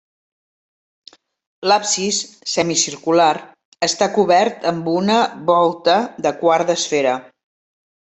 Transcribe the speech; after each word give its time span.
L'absis, 1.71 2.21
semicircular, 2.53 3.27
està 3.89 4.07
cobert 4.15 4.65
amb 4.71 4.89
una 4.95 5.19
volta 5.51 5.99
de 6.27 6.33
quart 6.41 6.73
d'esfera. 6.73 7.15